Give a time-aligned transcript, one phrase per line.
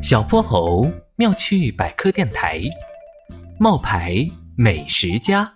[0.00, 2.62] 小泼猴妙趣百科电台，
[3.58, 5.52] 冒牌美食家。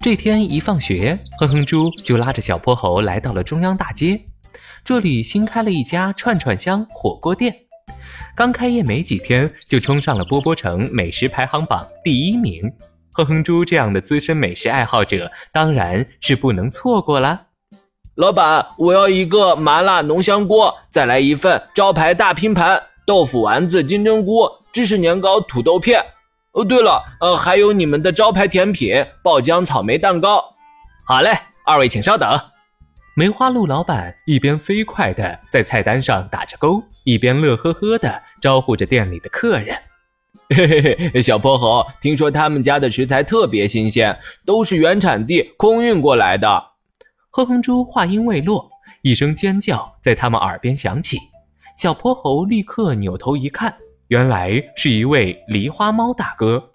[0.00, 4.20] 这天一放学，哼哼猪就拉着小泼猴来到了中央大街。
[4.84, 7.54] 这里新开了一家串串香火锅店，
[8.36, 12.70] 刚开业没几天就冲上了波波城美食排行榜第一名。
[13.10, 17.45] 哼哼猪这样的资深美食爱好者，当然是不能错过了。
[18.16, 26.02] 老板，我要一个麻辣浓香锅，再来一份招牌大拼盘，豆腐丸子、金针菇、芝士年糕、土豆片。
[26.52, 30.42] 哦，对了，呃，还有你们的招牌甜品爆浆草莓蛋糕。
[31.04, 31.30] 好嘞，
[31.66, 32.40] 二位请稍等。
[33.14, 39.76] 梅花鹿老板一边飞快地在菜单上打着勾，一边乐呵呵地招呼着店里的客人。
[40.56, 46.64] 嘿嘿嘿，小泼猴，听说他们家的食材特别新鲜，都是原产地空运过来的。
[47.36, 48.66] 哼哼猪话音未落，
[49.02, 51.18] 一声尖叫在他们耳边响起。
[51.76, 53.76] 小泼猴立刻扭头一看，
[54.08, 56.70] 原来是一位狸花猫大哥。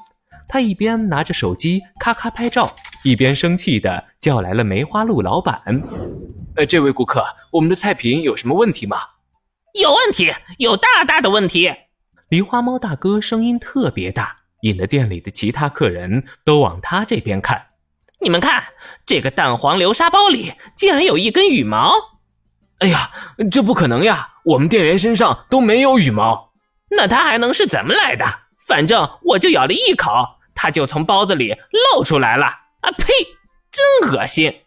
[0.48, 2.72] 他一边拿着手机咔咔拍照，
[3.04, 5.60] 一边生气地叫来了梅花鹿老板
[6.54, 8.98] ：“呃，这位顾客，我们的菜品有什么问题吗
[9.82, 11.74] ？”“有问题，有大大的问题。”
[12.30, 17.66] 狸花猫大哥声音特别大，引得店里的其他客人都往他这边看。
[18.22, 18.64] 你们看，
[19.06, 21.92] 这个蛋黄流沙包里竟然有一根羽毛！
[22.78, 23.12] 哎呀，
[23.52, 24.30] 这不可能呀！
[24.46, 26.52] 我们店员身上都没有羽毛，
[26.90, 28.26] 那它还能是怎么来的？
[28.68, 30.12] 反正我就咬了一口，
[30.54, 31.56] 它就从包子里
[31.96, 32.46] 露出来了！
[32.82, 33.06] 啊呸，
[33.72, 34.62] 真恶心！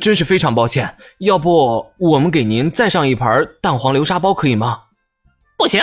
[0.00, 4.84] 真是非常抱歉，要不我们给您再上一盘蛋黄流沙包可以吗？
[5.58, 5.82] 不行，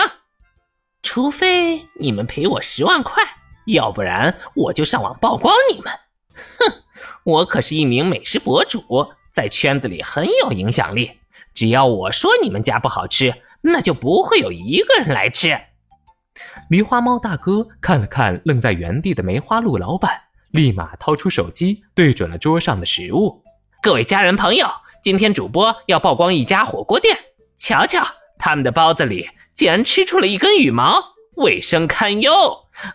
[1.03, 3.23] 除非你们赔我十万块，
[3.67, 5.91] 要不然我就上网曝光你们！
[6.59, 6.83] 哼！
[7.23, 8.81] 我可是一名美食博主，
[9.33, 11.11] 在圈子里很有影响力。
[11.53, 15.59] 只要我说你们家不好吃，那就不会有一个人来吃。
[16.69, 20.11] 狸花猫大哥看了看愣在原地的梅花鹿老板，
[20.51, 23.43] 立马掏出手机对准了桌上的食物。
[23.81, 24.67] 各位家人朋友，
[25.01, 27.17] 今天主播要曝光一家火锅店，
[27.57, 28.05] 瞧瞧
[28.37, 32.31] 他们的包子里竟然吃出了一根羽毛，卫生堪忧。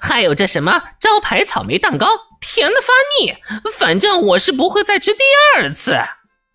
[0.00, 2.06] 还有这什么招牌草莓蛋糕。
[2.44, 3.37] 甜的发腻，
[3.72, 5.20] 反正我是不会再吃第
[5.56, 5.97] 二次。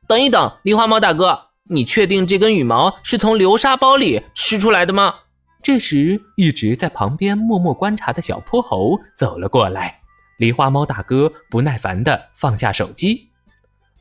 [0.06, 5.16] 等一等，狸花猫大哥，你确定这根羽毛是从流沙包里吃出来的吗？
[5.64, 10.02] 这时，一直在旁边默默观察的小泼猴走了过来。
[10.40, 13.30] 狸花猫大哥不耐烦地放下手机：“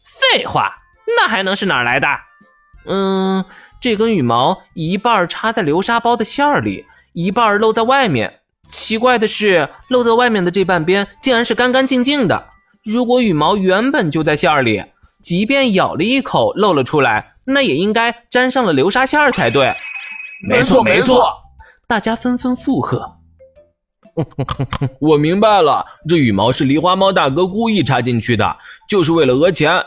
[0.04, 0.76] 废话，
[1.16, 2.08] 那还能是哪儿来的？
[2.86, 3.44] 嗯，
[3.80, 6.84] 这根羽毛一半插在流沙包的馅儿里，
[7.14, 8.40] 一半露在外面。”
[8.70, 12.50] 奇怪的是，露在外面的这半边竟然是干干净净的。
[12.84, 14.84] 如果羽毛原本就在馅儿里，
[15.22, 19.74] 即便咬了一口露了出来，那也应该沾上了流沙馅儿才对。
[20.48, 21.32] 没错没错，
[21.86, 23.16] 大家纷纷附和。
[25.00, 28.56] 我明白了，这羽毛是狸花猫大哥故意插进去的，
[28.88, 29.82] 就是为了讹钱。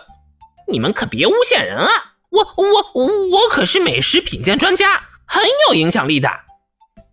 [0.68, 1.90] 你们可别诬陷人啊！
[2.30, 6.30] 我我我可是美食品鉴专家，很有影响力的，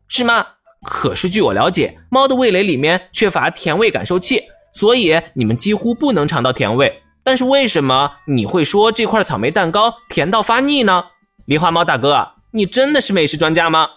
[0.08, 0.46] 是吗？
[0.88, 4.40] 可是据我了解，猫的味蕾里面缺乏甜味感受器，
[4.72, 6.92] 所以你们几乎不能尝到甜味。
[7.24, 11.04] 但是为什么你会说这块草莓蛋糕甜到发腻呢？
[11.48, 13.88] 狸花猫大哥，你真的是美食专家吗？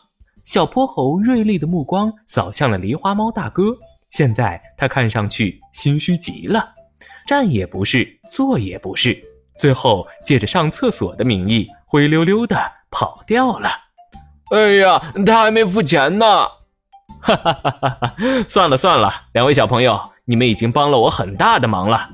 [0.45, 3.65] 小泼猴锐利的目光扫向了狸花猫大哥，
[4.09, 6.73] 现在他看上去心虚极了，
[7.27, 9.15] 站也不是，坐也不是，
[9.59, 13.69] 最后借着上厕所的名义灰溜溜的跑掉了。
[14.51, 16.25] 哎呀，他还没付钱呢！
[17.21, 18.15] 哈哈哈哈哈！
[18.47, 22.09] 算了算了，两位小朋友，你们已经帮了我很大的忙了。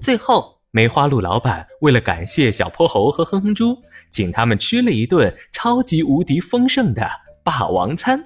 [0.00, 3.76] 最后，梅花鹿老板为了感谢小泼猴和哼哼猪，
[4.10, 7.08] 请他们吃了一顿超级无敌丰盛的
[7.44, 8.22] 霸王餐，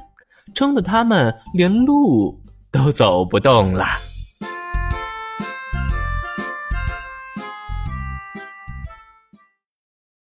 [0.54, 2.40] 撑得他们连路
[2.70, 3.84] 都走不动了。